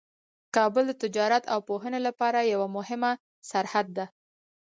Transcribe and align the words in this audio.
کابل 0.55 0.83
د 0.87 0.93
تجارت 1.03 1.43
او 1.53 1.59
پوهنې 1.69 1.99
لپاره 2.07 2.49
یوه 2.53 2.67
مهمه 2.77 3.11
سرحد 3.49 3.87
ده. 3.97 4.05